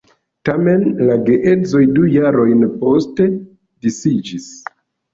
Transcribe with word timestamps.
Tamen 0.47 0.85
la 1.09 1.17
geedzoj 1.27 1.83
du 1.99 2.07
jarojn 2.15 2.67
poste 2.83 3.31
disiĝis. 3.89 4.53